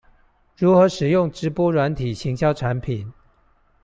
[0.57, 3.13] 如何使用直播軟體行銷產品